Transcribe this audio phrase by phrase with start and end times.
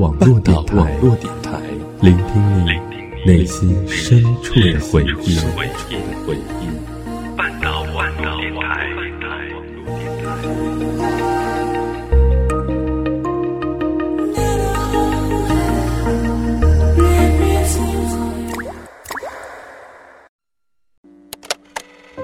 [0.00, 1.60] 网络电台，
[2.00, 2.70] 聆听你
[3.26, 5.36] 内心深处的回忆。
[7.36, 8.88] 半岛网络电台。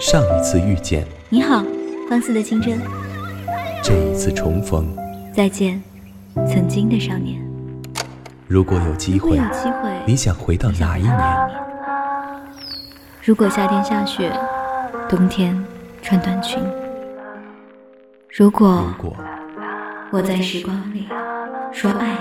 [0.00, 1.62] 上一次遇见，你好，
[2.08, 2.80] 放肆的清真。
[3.82, 4.86] 这一次重逢，
[5.34, 5.79] 再见，
[6.48, 7.45] 曾经的少年。
[8.49, 9.41] 如果有机会，
[10.07, 11.50] 你想回到哪一年？
[13.25, 14.32] 如果夏天下雪，
[15.09, 15.61] 冬天
[16.00, 16.63] 穿短裙。
[18.31, 18.85] 如果
[20.13, 21.09] 我在时光里
[21.72, 22.17] 说爱。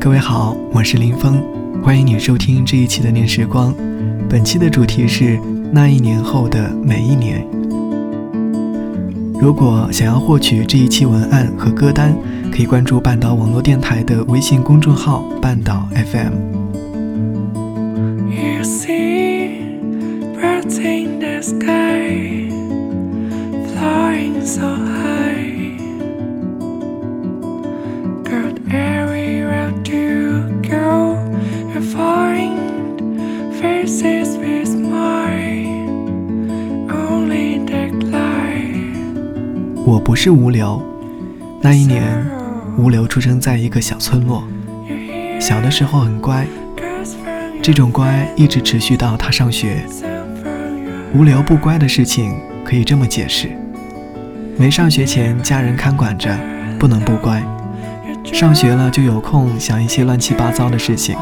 [0.00, 1.42] 各位好，我是林峰，
[1.84, 3.74] 欢迎你收听这一期的念时光。
[4.26, 5.38] 本期的主题是
[5.70, 7.46] 那一年后的每一年。
[9.38, 12.16] 如果想要获取这一期文案和歌单，
[12.50, 16.63] 可以关注半岛网络电台的微信公众号“半岛 FM”。
[39.94, 40.82] 我不是无聊。
[41.60, 42.26] 那一年，
[42.76, 44.42] 无聊出生在一个小村落。
[45.38, 46.44] 小的时候很乖，
[47.62, 49.86] 这种乖一直持续到他上学。
[51.14, 52.34] 无聊不乖的事情
[52.64, 53.48] 可以这么解释：
[54.56, 56.36] 没上学前家人看管着，
[56.76, 57.40] 不能不乖；
[58.24, 61.16] 上学了就有空想一些乱七八糟的事情，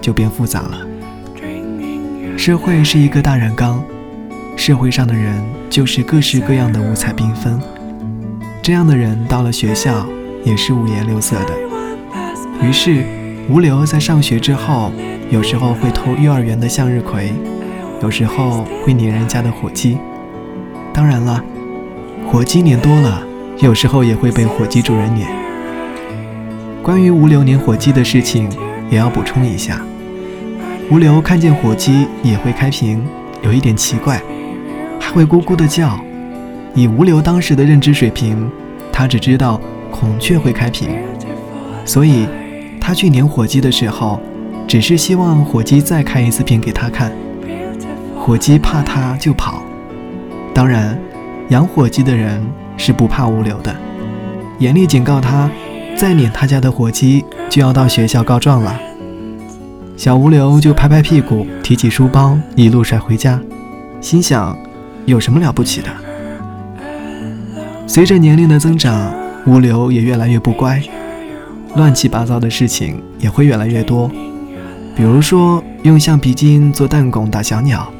[0.00, 0.80] 就变复杂了。
[2.36, 3.80] 社会是一个大染缸，
[4.56, 7.56] 社会上的人就是各式各样的五彩缤纷。
[8.62, 10.06] 这样的人到了学校
[10.44, 11.54] 也是五颜六色的。
[12.60, 13.04] 于是，
[13.48, 14.92] 吴流在上学之后，
[15.30, 17.32] 有时候会偷幼儿园的向日葵，
[18.02, 19.96] 有时候会撵人家的火鸡。
[20.92, 21.42] 当然了，
[22.26, 23.22] 火鸡撵多了，
[23.58, 25.28] 有时候也会被火鸡主人撵。
[26.82, 28.48] 关于吴流粘火鸡的事情，
[28.90, 29.80] 也要补充一下：
[30.90, 33.06] 吴流看见火鸡也会开屏，
[33.42, 34.20] 有一点奇怪，
[34.98, 35.98] 还会咕咕的叫。
[36.74, 38.50] 以吴流当时的认知水平，
[38.92, 40.88] 他只知道孔雀会开屏，
[41.84, 42.26] 所以
[42.80, 44.20] 他去撵火鸡的时候，
[44.66, 47.12] 只是希望火鸡再开一次屏给他看。
[48.16, 49.62] 火鸡怕他就跑。
[50.54, 50.98] 当然，
[51.48, 52.46] 养火鸡的人
[52.76, 53.74] 是不怕吴流的，
[54.58, 55.50] 严厉警告他，
[55.96, 58.78] 再撵他家的火鸡就要到学校告状了。
[59.96, 63.40] 小吴流就拍拍屁股，提起书包，一路甩回家，
[64.00, 64.56] 心想：
[65.06, 65.88] 有什么了不起的？
[67.88, 69.10] 随着年龄的增长，
[69.46, 70.80] 物流也越来越不乖，
[71.74, 74.10] 乱七八糟的事情也会越来越多。
[74.94, 77.90] 比如说，用橡皮筋做弹弓打小鸟，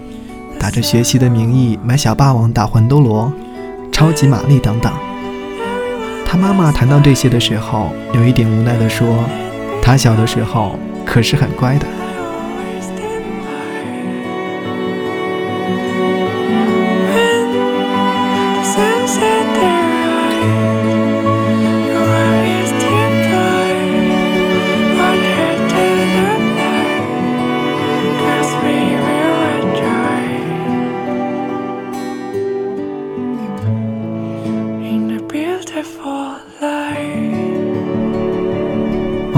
[0.60, 3.32] 打着学习的名义买小霸王打魂斗罗、
[3.90, 4.92] 超级玛丽等等。
[6.26, 9.24] 他妈妈谈到这些的时候，有一点无奈地说
[9.80, 11.86] ：“他小的时候可是很乖的。”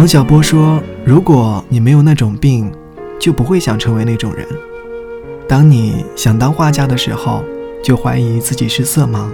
[0.01, 2.73] 王小波说：“如果你没有那种病，
[3.19, 4.47] 就不会想成为那种人。
[5.47, 7.45] 当你想当画家的时候，
[7.85, 9.29] 就怀疑自己是色盲；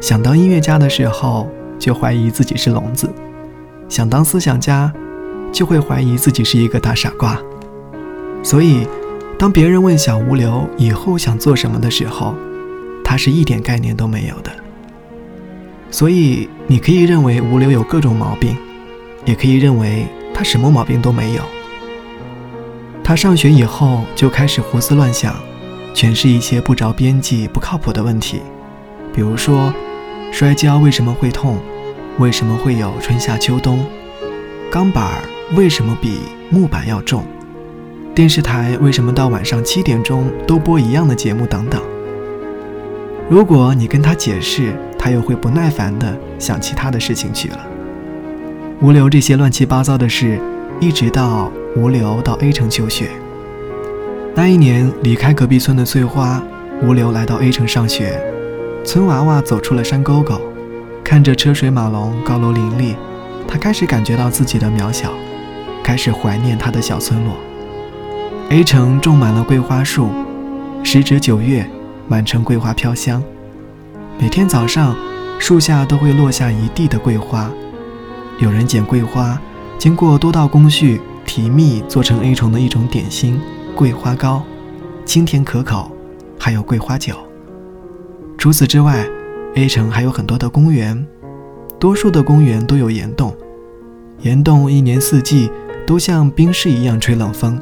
[0.00, 1.48] 想当音乐家的时候，
[1.80, 3.08] 就怀疑自己是聋子；
[3.88, 4.92] 想当思想家，
[5.50, 7.36] 就会怀疑自己是一个大傻瓜。
[8.44, 8.86] 所以，
[9.36, 12.36] 当别人问小吴流以后想做什么的时候，
[13.02, 14.52] 他是一点概念都没有的。
[15.90, 18.56] 所以，你可以认为吴流有各种毛病。”
[19.28, 21.42] 也可以认为他什么毛病都没有。
[23.04, 25.36] 他上学以后就开始胡思乱想，
[25.92, 28.40] 全是一些不着边际、不靠谱的问题，
[29.12, 29.70] 比如说
[30.32, 31.58] 摔跤为什么会痛，
[32.18, 33.84] 为什么会有春夏秋冬，
[34.70, 35.22] 钢板
[35.54, 37.22] 为什么比木板要重，
[38.14, 41.82] 电视台为什么到晚上七点钟都播一样的节目等等。
[43.28, 47.58] 如果你跟他解释，他又会不耐烦地想其他的事情去了。
[48.80, 50.38] 无流这些乱七八糟的事，
[50.78, 53.10] 一直到吴流到 A 城求学。
[54.36, 56.40] 那一年，离开隔壁村的翠花，
[56.80, 58.22] 吴流来到 A 城上学。
[58.84, 60.40] 村娃娃走出了山沟沟，
[61.02, 62.94] 看着车水马龙、高楼林立，
[63.48, 65.12] 他开始感觉到自己的渺小，
[65.82, 67.34] 开始怀念他的小村落。
[68.50, 70.08] A 城种满了桂花树，
[70.84, 71.68] 时值九月，
[72.06, 73.20] 满城桂花飘香。
[74.20, 74.94] 每天早上，
[75.40, 77.50] 树下都会落下一地的桂花，
[78.38, 79.36] 有人捡桂花，
[79.78, 83.40] 经过多道工序提蜜，做成 A 城的一种点心。
[83.74, 84.44] 桂花糕，
[85.04, 85.90] 清甜可口，
[86.38, 87.16] 还有桂花酒。
[88.36, 89.04] 除此之外
[89.56, 91.04] ，A 城还有很多的公园，
[91.80, 93.36] 多数的公园都有岩洞，
[94.20, 95.50] 岩洞一年四季
[95.84, 97.60] 都像冰室一样吹冷风。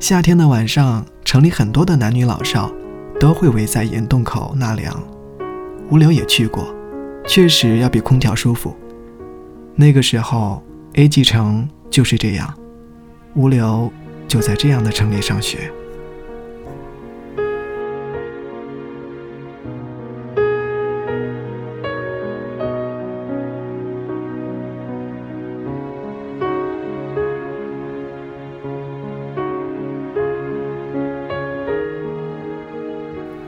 [0.00, 2.70] 夏天的晚上，城里很多的男女老少
[3.20, 4.98] 都会围在岩洞口纳凉。
[5.90, 6.74] 吴流也去过，
[7.26, 8.74] 确实要比空调舒服。
[9.76, 10.62] 那个时候
[10.94, 12.52] ，A 级城就是这样，
[13.34, 13.92] 吴流。
[14.26, 15.70] 就在这样的城里上学。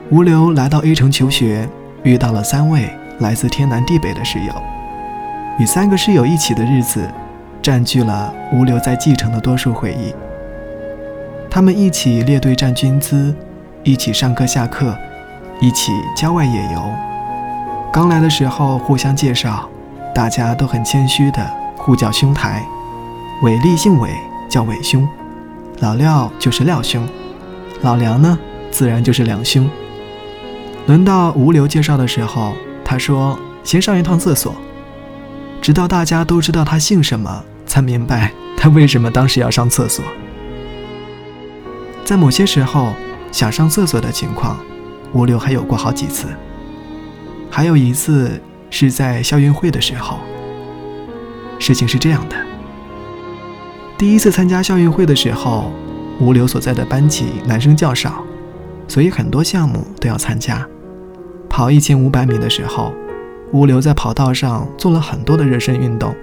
[0.09, 1.67] 吴流来到 A 城求学，
[2.03, 2.89] 遇到了三位
[3.19, 4.76] 来自天南地北的室友。
[5.57, 7.09] 与三个室友一起的日子，
[7.63, 10.13] 占据了吴流在继承的多数回忆。
[11.49, 13.33] 他们一起列队站军姿，
[13.83, 14.95] 一起上课下课，
[15.59, 16.91] 一起郊外野游。
[17.91, 19.67] 刚来的时候互相介绍，
[20.13, 21.43] 大家都很谦虚的
[21.75, 22.63] 互叫兄台。
[23.41, 24.11] 伟立姓伟，
[24.47, 25.07] 叫伟兄；
[25.79, 27.01] 老廖就是廖兄；
[27.81, 28.37] 老梁呢，
[28.69, 29.67] 自然就是梁兄。
[30.85, 32.53] 轮到吴流介绍的时候，
[32.85, 34.53] 他说：“先上一趟厕所。”
[35.67, 40.01] 直到大家都知道他姓什么，才明白他为什么当时要上厕所。
[42.05, 42.93] 在某些时候，
[43.33, 44.55] 想上厕所的情况，
[45.11, 46.27] 吴流还有过好几次。
[47.51, 50.19] 还有一次是在校运会的时候。
[51.59, 52.37] 事情是这样的：
[53.97, 55.73] 第一次参加校运会的时候，
[56.21, 58.23] 吴流所在的班级男生较少，
[58.87, 60.65] 所以很多项目都要参加。
[61.49, 62.93] 跑一千五百米的时候，
[63.51, 66.13] 吴流在跑道上做了很多的热身运动，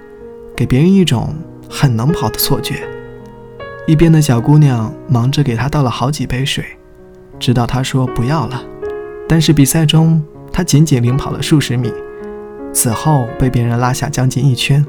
[0.55, 1.33] 给别人一种
[1.69, 2.87] 很能跑的错觉。
[3.87, 6.63] 一边的小姑娘忙着给他倒了好几杯水，
[7.39, 8.63] 直到他说不要了。
[9.27, 11.91] 但是比赛中，他仅仅领跑了数十米，
[12.71, 14.85] 此后被别人拉下将近一圈。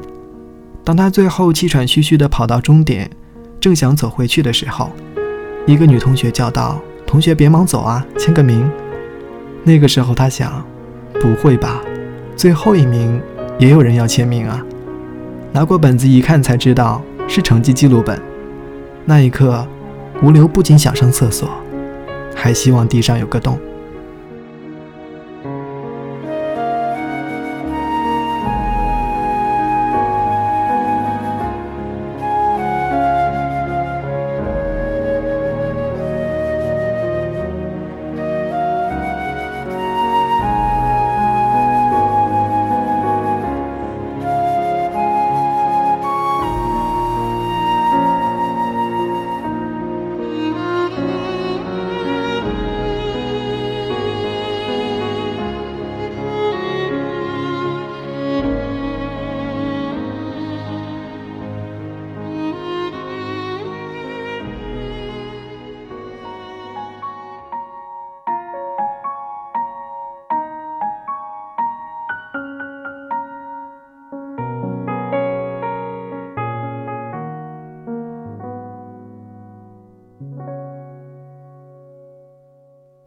[0.85, 3.11] 当他最后气喘吁吁地跑到终点，
[3.59, 4.91] 正想走回去的时候，
[5.67, 8.71] 一个女同学叫道：“同学别忙走啊，签个名。”
[9.65, 10.65] 那个时候他想，
[11.21, 11.83] 不会吧，
[12.37, 13.21] 最后一名
[13.59, 14.63] 也有人要签名啊？
[15.53, 18.21] 拿过本子一看，才知道是成绩记录本。
[19.07, 19.67] 那一刻，
[20.23, 21.49] 吴刘不仅想上厕所，
[22.35, 23.59] 还希望地上有个洞。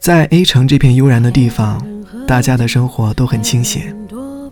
[0.10, 1.80] 在 A 城这片悠然的地方，
[2.26, 3.96] 大家的生活都很清闲，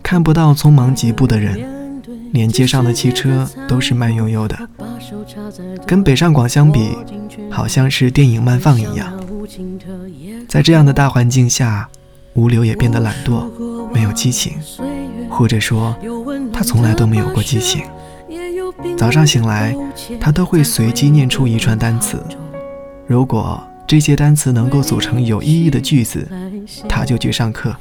[0.04, 2.00] 看不到匆忙疾步的人，
[2.32, 4.56] 连街上的汽车都是慢悠悠的。
[5.88, 6.96] 跟北上广相比，
[7.50, 9.12] 好像是电影慢放一样。
[10.48, 11.90] 在这样的大环境下，
[12.36, 13.48] 吴流也变得懒惰，
[13.92, 14.54] 没有激情，
[15.28, 15.96] 或者说，
[16.54, 17.82] 他从来都没有过激情。
[18.96, 19.76] 早上醒来，
[20.20, 22.24] 他都会随机念出一串单词，
[23.08, 23.67] 如果。
[23.88, 26.28] 这些单词能够组成有意义的句子，
[26.90, 27.72] 他就去上课；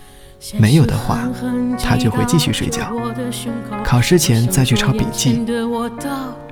[0.56, 1.28] 没有的话，
[1.82, 2.92] 他就会继续睡觉。
[3.84, 5.44] 考试前再去抄笔记。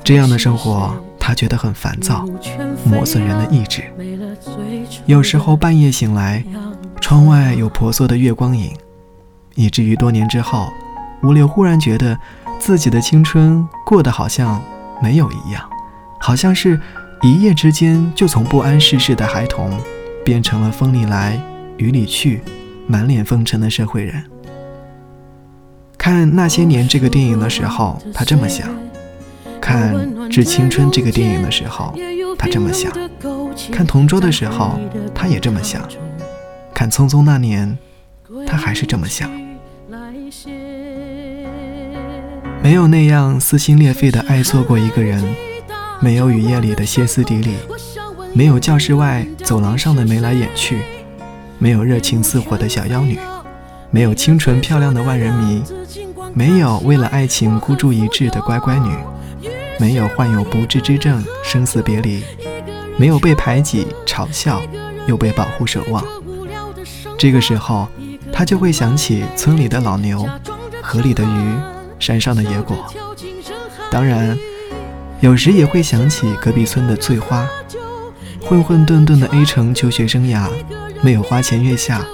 [0.03, 2.27] 这样的生活，他觉得很烦躁，
[2.85, 3.85] 磨损人的意志。
[5.07, 6.45] 有时候半夜醒来，
[7.01, 8.77] 窗外有婆娑的月光影，
[9.55, 10.69] 以至于多年之后，
[11.23, 12.19] 吴流忽然觉得
[12.59, 14.61] 自己的青春过得好像
[15.01, 15.63] 没有一样，
[16.19, 16.79] 好像是
[17.25, 19.81] 一夜之间就从不谙世事的孩童，
[20.23, 21.41] 变成了风里来
[21.79, 22.43] 雨里去、
[22.87, 24.23] 满脸风尘的社会人。
[25.97, 28.69] 看那些年这个电影的时候，他这么想；
[29.59, 29.95] 看
[30.29, 31.95] 《致青春》这个电影的时候，
[32.37, 32.93] 他这么想；
[33.73, 34.79] 看《同桌》的时候，
[35.15, 35.81] 他也这么想；
[36.75, 37.79] 看《匆匆那年》，
[38.47, 39.31] 他还是这么想。
[42.63, 45.25] 没有那样撕心裂肺的爱错过一个人，
[46.05, 47.55] 没有雨夜里的歇斯底里，
[48.35, 50.83] 没有教室外走廊上的眉来眼去，
[51.59, 53.19] 没有热情似火的小妖女，
[53.91, 55.63] 没有清纯漂亮的万人迷，
[56.35, 58.95] 没有为了爱情孤注一掷的乖乖女，
[59.81, 62.23] 没有患有不治之症生死别离，
[62.99, 64.61] 没有被排挤嘲笑
[65.07, 66.05] 又被保护守望。
[67.17, 67.89] 这个时候，
[68.31, 70.29] 他就会想起村里的老牛，
[70.83, 71.55] 河里的鱼。
[71.99, 72.77] 山上的野果，
[73.91, 74.39] 当然，
[75.21, 77.49] 有时也会想起隔壁村的翠花。
[78.43, 80.51] 混混沌沌的 A 城求学生涯，
[81.03, 82.05] 没有花前月下，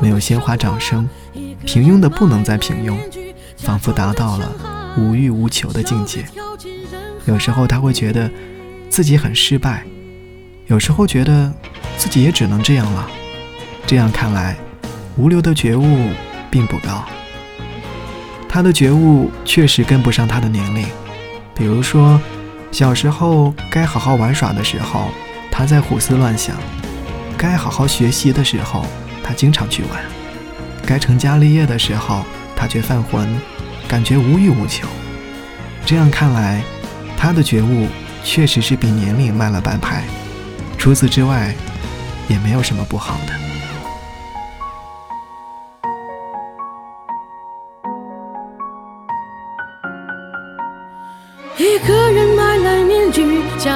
[0.00, 1.08] 没有鲜花掌声，
[1.66, 2.96] 平庸的不能再平庸，
[3.56, 4.52] 仿佛达到了
[4.96, 6.24] 无欲无求的境界。
[7.24, 8.30] 有时候他会觉得
[8.88, 9.82] 自己很失败，
[10.66, 11.52] 有时候觉得
[11.96, 13.08] 自己也只能这样了。
[13.84, 14.56] 这样看来，
[15.16, 16.10] 无流的觉悟
[16.48, 17.04] 并不高。
[18.48, 20.86] 他的觉悟确实跟不上他的年龄，
[21.54, 22.20] 比如说，
[22.72, 25.10] 小时候该好好玩耍的时候，
[25.50, 26.56] 他在胡思乱想；
[27.36, 28.86] 该好好学习的时候，
[29.22, 30.00] 他经常去玩；
[30.86, 32.24] 该成家立业的时候，
[32.56, 33.28] 他却犯浑，
[33.86, 34.88] 感觉无欲无求。
[35.84, 36.62] 这样看来，
[37.14, 37.88] 他的觉悟
[38.24, 40.02] 确实是比年龄慢了半拍。
[40.78, 41.54] 除此之外，
[42.26, 43.51] 也没有什么不好的。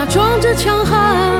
[0.08, 1.35] 装着强悍，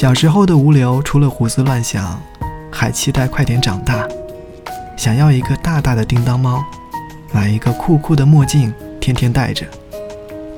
[0.00, 2.18] 小时候的无聊，除了胡思乱想，
[2.72, 4.08] 还期待快点长大，
[4.96, 6.64] 想要一个大大的叮当猫，
[7.34, 9.66] 买一个酷酷的墨镜，天天戴着。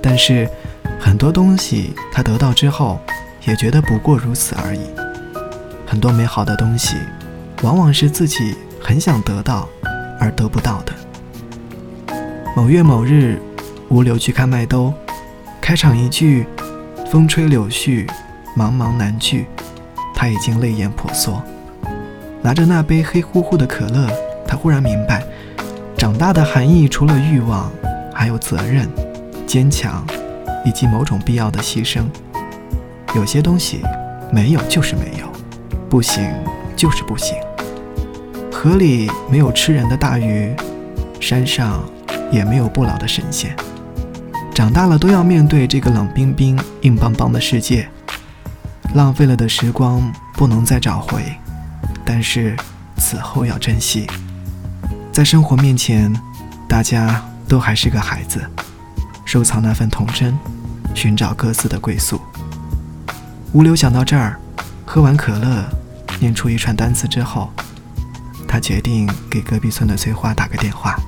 [0.01, 0.49] 但是，
[0.97, 3.01] 很多东西他得到之后，
[3.45, 4.83] 也觉得不过如此而已。
[5.89, 6.95] 很多美好的东西，
[7.65, 9.69] 往往是自己很想得到
[10.21, 12.15] 而得不到的。
[12.55, 13.43] 某月某日，
[13.89, 14.95] 无聊去看麦兜，
[15.61, 16.47] 开场一句
[17.11, 18.09] ：“风吹柳絮。”
[18.57, 19.47] 茫茫难聚，
[20.15, 21.43] 他已经泪眼婆娑，
[22.43, 24.07] 拿着那杯黑乎乎的可乐，
[24.47, 25.25] 他忽然明白，
[25.97, 27.71] 长大的含义除了欲望，
[28.13, 28.87] 还有责任、
[29.47, 30.05] 坚强，
[30.67, 32.05] 以及某种必要的牺牲。
[33.15, 33.81] 有些东西
[34.31, 35.27] 没有就是没有，
[35.89, 36.31] 不行
[36.77, 37.37] 就是不行。
[38.53, 40.55] 河里没有吃人的大鱼，
[41.21, 41.83] 山上
[42.31, 43.57] 也没有不老的神仙。
[44.55, 47.89] 长大了都要面对这个冷冰冰、硬邦邦的世界。
[48.95, 51.25] 浪费了的时光不能再找回，
[52.05, 52.55] 但是
[52.99, 54.07] 此后要珍惜。
[55.11, 56.13] 在生活面前，
[56.69, 58.41] 大家都还是个孩子，
[59.25, 60.37] 收藏那份童真，
[60.95, 62.21] 寻找各自的归宿。
[63.53, 64.39] 无流想到这儿，
[64.85, 65.65] 喝完可乐，
[66.21, 67.51] 念出一串单词之后，
[68.47, 70.99] 他决定给隔壁村的翠花打个电话。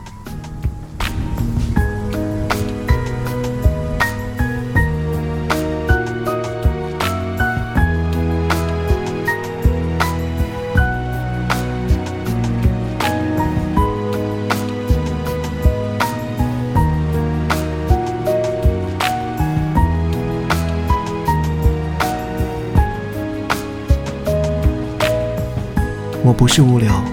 [26.27, 27.05] 我不是无聊，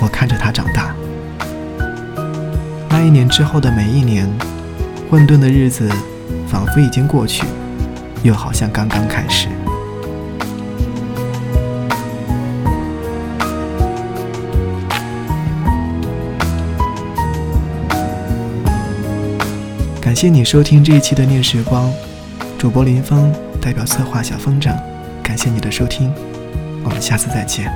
[0.00, 0.94] 我看着他长大。
[2.88, 4.30] 那一年之后的每一年，
[5.10, 5.90] 混沌的日子
[6.46, 7.44] 仿佛已经过去，
[8.22, 9.48] 又好像刚刚开始。
[20.00, 21.92] 感谢你收听这一期的念时光，
[22.56, 24.72] 主播林峰代表策划小风筝，
[25.20, 26.14] 感谢你的收听，
[26.84, 27.72] 我们下次再见。